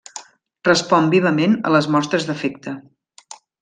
[0.67, 2.79] Respon vivament a les mostres d'afecte.